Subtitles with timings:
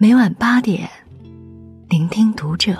[0.00, 0.88] 每晚八点，
[1.88, 2.78] 聆听读者。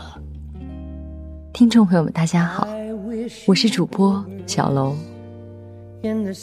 [1.52, 2.68] 听众朋友们，大家好，
[3.44, 4.94] 我是主播小楼。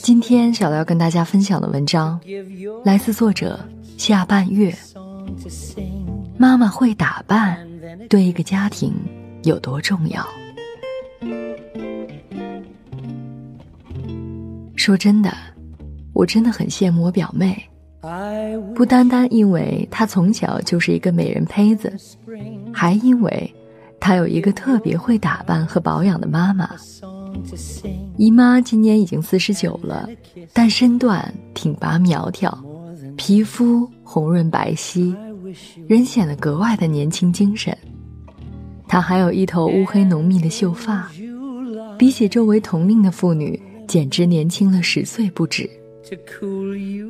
[0.04, 2.20] 今天小楼要跟大家分享的文章，
[2.84, 3.58] 来自作者
[3.98, 4.76] 下半月。
[6.38, 7.58] 妈妈会打扮，
[8.10, 8.94] 对一个家庭
[9.44, 10.28] 有多重要？
[14.76, 15.34] 说真的，
[16.12, 17.66] 我真的很羡慕我表妹。
[18.74, 21.94] 不单单因为她从小就是一个美人胚子，
[22.74, 23.54] 还因为
[24.00, 26.70] 她有一个特别会打扮和保养的妈妈。
[28.18, 30.08] 姨妈今年已经四十九了，
[30.54, 32.58] 但身段挺拔苗条，
[33.18, 35.16] 皮肤红润白皙，
[35.88, 37.78] 人显得格外的年轻精神。
[38.88, 41.12] 她还有一头乌黑浓密的秀发，
[41.98, 45.70] 比起周围同龄的妇女，简直年轻了十岁不止。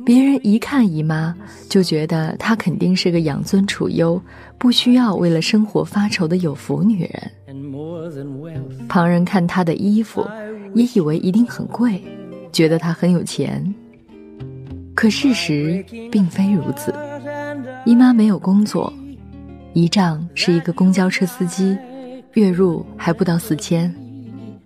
[0.04, 1.34] 别人一看姨妈，
[1.68, 4.20] 就觉得她肯定是个养尊处优、
[4.56, 7.32] 不需要为了生活发愁的有福女人。
[8.88, 10.26] 旁人看她的衣服，
[10.74, 12.02] 也以为一定很贵，
[12.52, 13.74] 觉得她很有钱。
[14.94, 16.94] 可事实并非如此，
[17.84, 18.90] 姨妈没有工作，
[19.74, 21.76] 姨丈是一个公交车司机，
[22.32, 23.94] 月入还不到四千，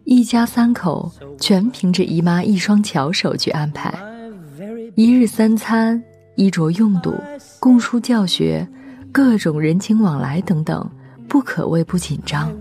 [0.05, 3.93] 一家三口全凭着姨妈一双巧手去安排。
[4.97, 6.03] 一日三餐、
[6.37, 7.15] 衣着用度、
[7.59, 8.67] 供书教学、
[9.13, 10.89] 各种人情往来等等，
[11.29, 12.53] 不可谓不紧张。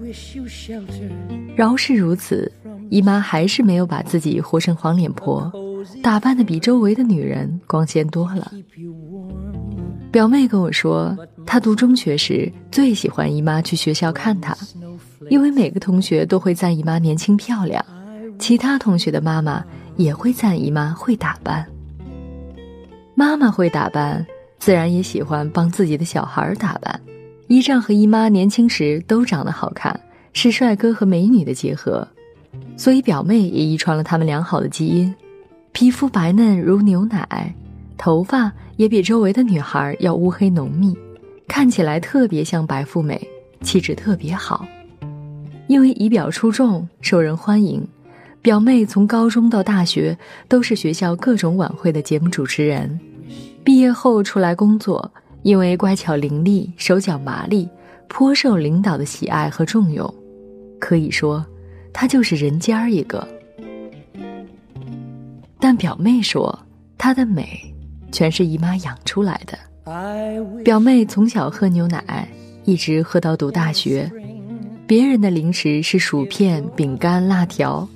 [1.56, 2.52] 饶是如此，
[2.90, 5.52] 姨妈还是没有把自己活成黄脸婆，
[6.04, 8.52] 打扮的比周围的女人光鲜多了。
[10.12, 14.56] 表妹跟我说，她读中学时最喜欢姨妈去学校看她，
[15.30, 17.84] 因为每个同学都会赞姨妈年轻漂亮，
[18.38, 19.64] 其他同学的妈妈
[19.98, 21.66] 也会赞姨妈会打扮。
[23.20, 24.26] 妈妈会打扮，
[24.60, 26.98] 自然也喜欢帮自己的小孩打扮。
[27.50, 30.00] 姨丈和姨妈年轻时都长得好看，
[30.32, 32.08] 是帅哥和美女的结合，
[32.78, 35.14] 所以表妹也遗传了他们良好的基因，
[35.74, 37.54] 皮肤白嫩如牛奶，
[37.98, 40.98] 头发也比周围的女孩要乌黑浓密，
[41.46, 43.20] 看起来特别像白富美，
[43.60, 44.66] 气质特别好。
[45.68, 47.86] 因为仪表出众，受人欢迎，
[48.42, 50.18] 表妹从高中到大学
[50.48, 53.00] 都是学校各种晚会的节目主持人。
[53.64, 55.12] 毕业后出来工作，
[55.44, 57.68] 因为乖巧伶俐、手脚麻利，
[58.08, 60.12] 颇受领导的喜爱和重用。
[60.80, 61.46] 可以说，
[61.92, 63.28] 她就是人间儿一个。
[65.60, 66.58] 但表妹说，
[66.98, 67.60] 她的美，
[68.12, 69.60] 全是姨妈养出来的。
[70.64, 72.28] 表妹从小喝牛奶，
[72.64, 74.10] 一直喝到读大学。
[74.88, 77.88] 别人的零食是薯片、饼干、辣条，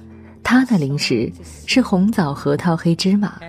[0.43, 1.31] 她的零食
[1.65, 3.39] 是红枣、核桃、黑芝麻。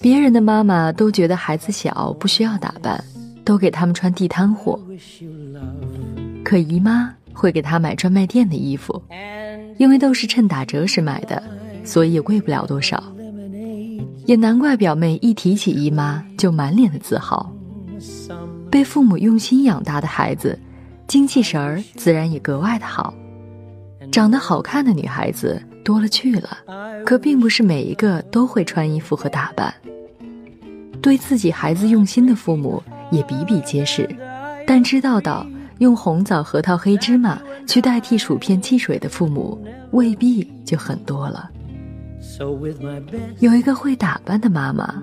[0.00, 3.02] 别人的妈妈都觉得孩子小不需要打扮，
[3.44, 4.80] 都给他们穿地摊货。
[6.42, 9.00] 可姨妈会给他买专卖店的衣服，
[9.78, 11.42] 因为都是趁打折时买的，
[11.84, 13.02] 所以也贵不了多少。
[14.26, 17.50] 也难怪表妹一提起姨妈就满脸的自豪。
[18.70, 20.58] 被父母用心养大的孩子，
[21.06, 23.12] 精气神儿自然也格外的好。
[24.10, 25.60] 长得好看的女孩子。
[25.90, 26.56] 多了去了，
[27.04, 29.74] 可并不是每一个都会穿衣服和打扮。
[31.02, 32.80] 对自己孩子用心的父母
[33.10, 34.08] 也比比皆是，
[34.64, 35.44] 但知道到
[35.78, 41.50] 用红枣、核桃、黑芝麻去代替薯片、汽水的父母未必就很多了。
[43.40, 45.02] 有一个会打扮的妈妈，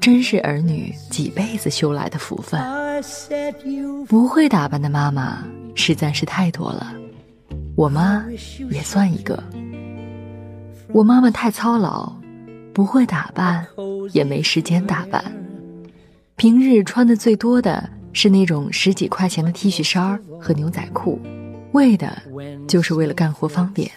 [0.00, 2.60] 真是儿女几辈子修来的福分。
[4.08, 5.44] 不会打扮的妈妈
[5.76, 6.92] 实在是太多了，
[7.76, 8.24] 我妈
[8.72, 9.40] 也算一个。
[10.92, 12.12] 我妈妈太操劳，
[12.72, 13.66] 不会打扮，
[14.12, 15.24] 也没时间打扮。
[16.36, 21.20] 平日穿的最多的是那种十几块钱的 T 恤衫和牛仔裤，
[21.72, 22.16] 为的
[22.68, 23.90] 就是为了干活方便。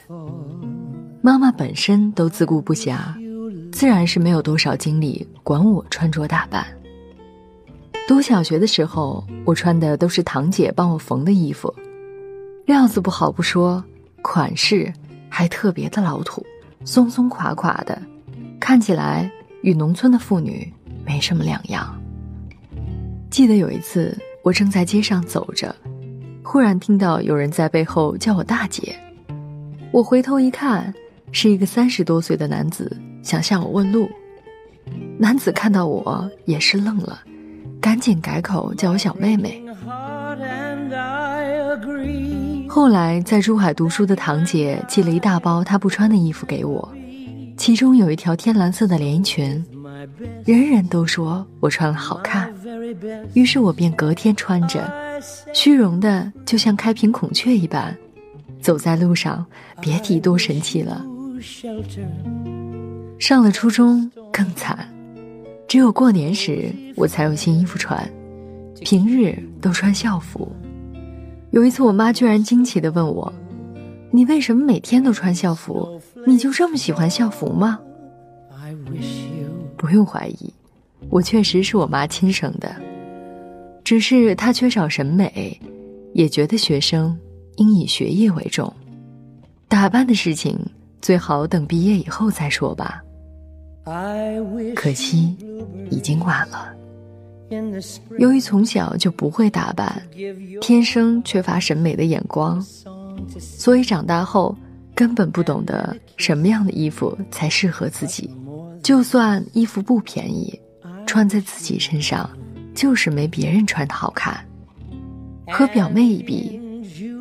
[1.21, 2.97] 妈妈本身都自顾不暇，
[3.71, 6.65] 自然是没有多少精力管我穿着打扮。
[8.07, 11.73] 读小学的时候，我穿的都是堂姐帮我缝的衣服，
[12.65, 13.83] 料子不好不说，
[14.21, 14.93] 款式
[15.27, 16.45] 还特别的老土。
[16.85, 18.01] 松松垮垮的，
[18.59, 19.29] 看起来
[19.61, 20.71] 与农村的妇女
[21.05, 21.99] 没什么两样。
[23.29, 25.75] 记得有一次，我正在街上走着，
[26.43, 28.97] 忽然听到有人在背后叫我大姐。
[29.91, 30.93] 我回头一看，
[31.31, 34.09] 是一个三十多岁的男子，想向我问路。
[35.17, 37.19] 男子看到我也是愣了，
[37.81, 39.61] 赶紧改口叫我小妹妹。
[42.77, 46.87] 后来在珠海读书的堂姐寄了一大包她不穿的衣服给我，
[47.57, 49.65] 其中有一条天蓝色的连衣裙，
[50.45, 52.53] 人人都说我穿了好看。
[53.33, 54.87] 于是我便隔天穿着，
[55.55, 57.97] 虚荣的就像开屏孔雀一般，
[58.61, 59.43] 走在路上，
[59.81, 61.03] 别提多神气了。
[63.17, 64.87] 上了初中更惨，
[65.67, 68.07] 只有过年时我才有新衣服穿，
[68.81, 70.55] 平日都穿校服。
[71.57, 73.33] 有一次，我妈居然惊奇地问我
[74.13, 75.99] ：“你为什么每天都穿校服？
[76.23, 77.79] 你就这么喜欢校服吗？”
[79.75, 80.53] 不用怀疑，
[81.09, 82.75] 我确实是我妈亲生的，
[83.83, 85.59] 只是她缺少审美，
[86.13, 87.17] 也觉得学生
[87.55, 88.71] 应以学业为重，
[89.67, 90.55] 打扮的事情
[91.01, 93.01] 最好等毕业以后再说吧。
[94.75, 95.35] 可惜，
[95.89, 96.71] 已经晚了。
[98.19, 100.01] 由于从小就不会打扮，
[100.61, 102.61] 天生缺乏审美的眼光，
[103.39, 104.55] 所以长大后
[104.93, 108.29] 根本不懂得什么样的衣服才适合自己。
[108.83, 110.59] 就算衣服不便宜，
[111.05, 112.29] 穿在自己身上
[112.75, 114.37] 就是没别人穿的好看。
[115.49, 116.59] 和表妹一比，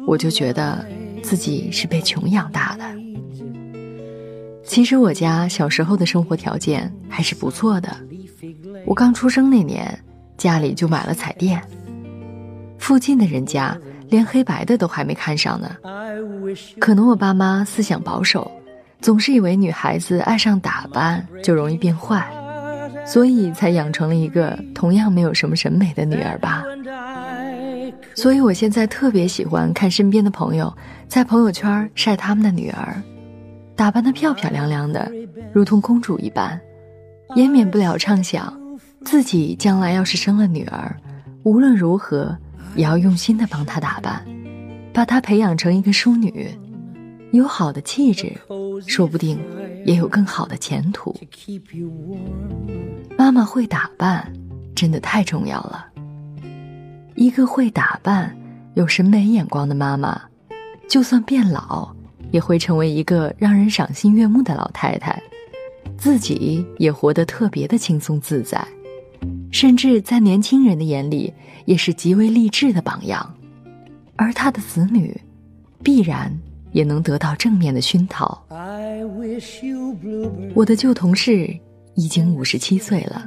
[0.06, 0.84] 我就觉得
[1.22, 2.84] 自己是被穷养大的。
[4.64, 7.96] 其实我家小时候的生活条件还是不错的，
[8.84, 9.96] 我刚出生那年。
[10.36, 11.60] 家里就买了彩电，
[12.78, 13.76] 附近的人家
[14.08, 15.76] 连黑白的都还没看上呢。
[16.78, 18.50] 可能我爸妈思想保守，
[19.00, 22.26] 总是以为女孩子爱上打扮就容易变坏，
[23.04, 26.62] 所以才养成了一个同样没有什么审美的女儿吧。
[28.14, 30.72] 所以我现在特别喜欢看身边的朋友
[31.08, 33.02] 在朋友圈晒他们的女儿，
[33.74, 35.10] 打扮得漂漂亮亮的，
[35.52, 36.58] 如同公主一般，
[37.34, 38.52] 也免不了畅想。
[39.06, 40.96] 自己将来要是生了女儿，
[41.44, 42.36] 无论如何
[42.74, 44.26] 也要用心的帮她打扮，
[44.92, 46.50] 把她培养成一个淑女，
[47.30, 48.36] 有好的气质，
[48.84, 49.38] 说不定
[49.84, 51.14] 也有更好的前途。
[53.16, 54.28] 妈妈会打扮，
[54.74, 55.86] 真的太重要了。
[57.14, 58.36] 一个会打扮、
[58.74, 60.20] 有审美眼光的妈妈，
[60.88, 61.94] 就算变老，
[62.32, 65.22] 也会成为一个让人赏心悦目的老太太，
[65.96, 68.66] 自己也活得特别的轻松自在。
[69.56, 71.32] 甚至在年轻人的眼里，
[71.64, 73.34] 也是极为励志的榜样，
[74.14, 75.18] 而他的子女，
[75.82, 76.30] 必然
[76.72, 78.38] 也能得到正面的熏陶。
[80.52, 81.58] 我的旧同事
[81.94, 83.26] 已经五十七岁了，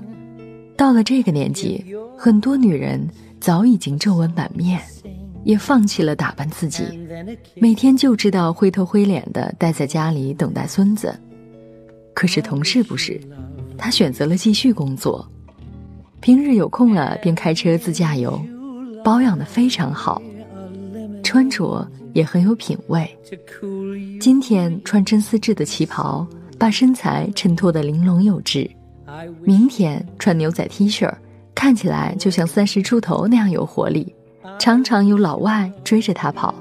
[0.78, 1.84] 到了这个年纪，
[2.16, 3.10] 很多女人
[3.40, 4.80] 早已经皱纹满面，
[5.44, 6.84] 也放弃了打扮自己，
[7.56, 11.20] 每天就知道灰头灰脸的待在家里等待孙子。
[12.14, 13.20] 可是同事不是，
[13.80, 15.28] 他选择了继续工作。
[16.22, 18.40] 平日有空了便开车自驾游，
[19.04, 20.22] 保养的非常好，
[21.24, 23.10] 穿着也很有品味。
[24.20, 26.28] 今天穿真丝质的旗袍，
[26.58, 28.70] 把身材衬托得玲珑有致；
[29.44, 31.10] 明天穿牛仔 T 恤，
[31.56, 34.14] 看起来就像三十出头那样有活力，
[34.60, 36.54] 常常有老外追着她跑。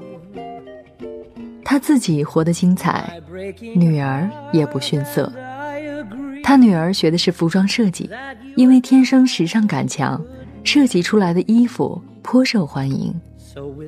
[1.65, 3.21] 她自己活得精彩，
[3.75, 5.31] 女儿也不逊色。
[6.49, 8.09] 他女儿学的是服装设计，
[8.55, 10.19] 因为天生时尚感强，
[10.63, 13.13] 设计出来的衣服颇受欢迎。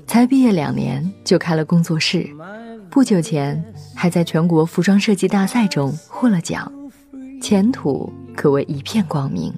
[0.06, 2.30] 才毕业两年就开了工作室，
[2.88, 3.60] 不久前
[3.96, 6.72] 还在全国服装设计大赛中获了奖，
[7.42, 9.52] 前途可谓一片光明。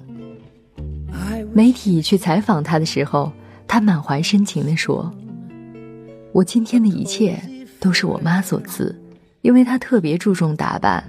[1.52, 3.30] 媒体去采访他的时候，
[3.68, 5.12] 他满怀深情地说
[6.32, 7.38] ：“我今天的一切
[7.78, 8.98] 都是我妈所赐，
[9.42, 11.04] 因为她特别注重打扮。”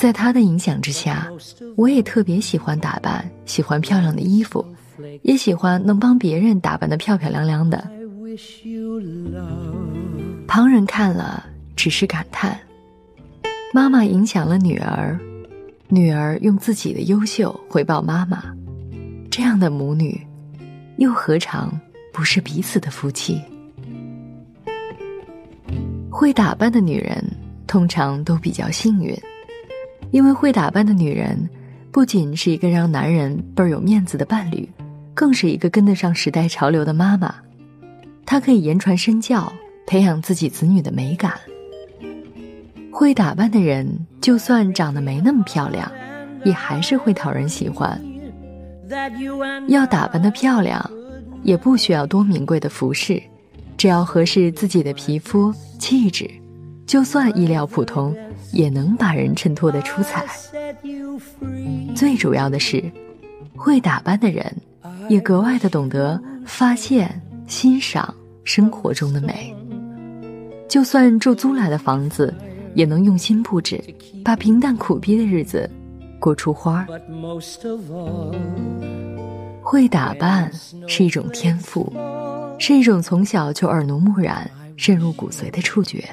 [0.00, 1.30] 在他的影响之下，
[1.76, 4.64] 我也特别喜欢打扮，喜欢漂亮的衣服，
[5.20, 7.86] 也喜欢能帮别人打扮的漂漂亮亮的。
[10.48, 11.44] 旁人看了
[11.76, 12.58] 只是感叹：
[13.74, 15.20] 妈妈影响了女儿，
[15.88, 18.42] 女儿用自己的优秀回报妈妈，
[19.30, 20.18] 这样的母女，
[20.96, 21.78] 又何尝
[22.10, 23.38] 不是彼此的夫妻？
[26.08, 27.22] 会打扮的女人
[27.66, 29.14] 通常都比较幸运。
[30.10, 31.48] 因为会打扮的女人，
[31.92, 34.68] 不仅是一个让男人倍儿有面子的伴侣，
[35.14, 37.34] 更是一个跟得上时代潮流的妈妈。
[38.26, 39.52] 她可以言传身教，
[39.86, 41.34] 培养自己子女的美感。
[42.92, 45.90] 会打扮的人，就算长得没那么漂亮，
[46.44, 48.00] 也还是会讨人喜欢。
[49.68, 50.90] 要打扮的漂亮，
[51.42, 53.22] 也不需要多名贵的服饰，
[53.76, 56.28] 只要合适自己的皮肤气质，
[56.84, 58.14] 就算衣料普通。
[58.52, 60.24] 也能把人衬托得出彩。
[61.94, 62.82] 最主要的是，
[63.56, 64.54] 会打扮的人
[65.08, 68.14] 也格外的懂得发现、欣赏
[68.44, 69.54] 生活中的美。
[70.68, 72.32] 就算住租来的房子，
[72.74, 73.82] 也能用心布置，
[74.24, 75.68] 把平淡苦逼的日子
[76.18, 76.86] 过出花儿。
[79.62, 80.50] 会打扮
[80.86, 81.92] 是一种天赋，
[82.58, 86.04] 是一种从小就耳濡目染、渗入骨髓的触觉。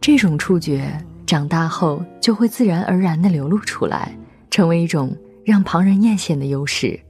[0.00, 0.90] 这种触觉
[1.32, 4.14] 长大后就会自然而然的流露出来，
[4.50, 7.00] 成为一种让旁人艳羡的优势。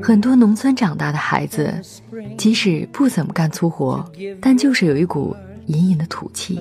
[0.00, 1.78] 很多农村长大的孩子，
[2.38, 4.02] 即使不怎么干粗活，
[4.40, 6.58] 但就是有一股隐隐的土气，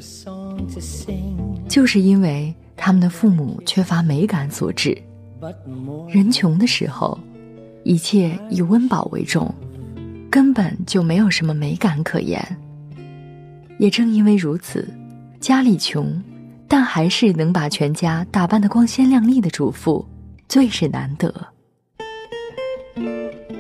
[1.70, 5.02] 就是因为他们的父母缺乏美感所致。
[6.10, 7.18] 人穷的时候，
[7.86, 9.50] 一切以温饱为重，
[10.30, 12.46] 根本就没有什么美感可言。
[13.78, 14.88] 也正因为如此，
[15.46, 16.20] 家里穷，
[16.68, 20.04] 但还是能把全家打扮得光鲜亮丽的主妇。
[20.50, 21.32] 最是难得。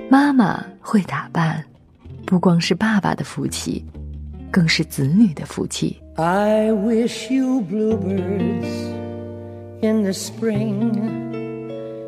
[0.09, 1.63] 妈妈会打扮，
[2.25, 3.85] 不光是爸爸的福气，
[4.49, 6.01] 更是子女的福气。
[6.15, 8.65] I wish you bluebirds
[9.83, 10.91] in the spring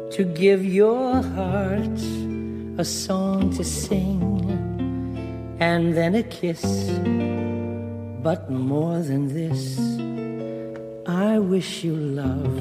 [0.10, 2.02] to give your heart
[2.78, 4.42] a song to sing
[5.60, 6.66] and then a kiss.
[8.24, 9.80] But more than this,
[11.08, 12.58] I wish you love.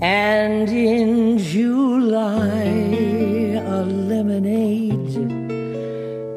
[0.00, 2.64] And in July,
[3.66, 5.14] a lemonade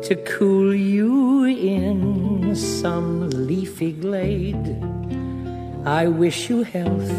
[0.03, 4.81] to cool you in some leafy glade.
[5.85, 7.11] I wish you health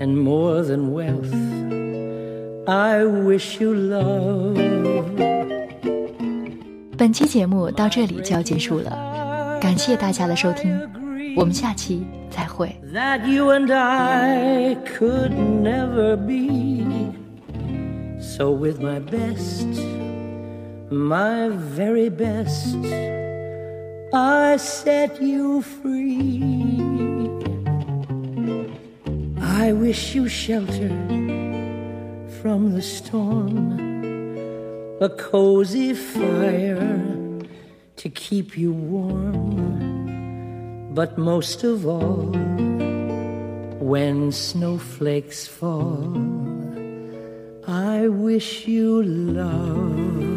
[0.00, 1.32] and more than wealth.
[2.68, 5.53] I wish you love.
[6.96, 10.78] 本期节目到这里就要结束了，感谢大家的收听。
[11.36, 12.74] 我们下期再会。
[12.92, 17.12] That you and I could never be.
[18.20, 19.66] So with my best,
[20.88, 22.76] my very best,
[24.12, 26.42] I set you free.
[29.40, 30.90] I wish you shelter
[32.40, 33.93] from the storm,
[35.00, 37.08] a cozy fire
[37.96, 39.94] to keep you warm
[40.94, 42.30] but most of all,
[43.80, 46.14] when snowflakes fall,
[47.66, 50.33] I wish you love.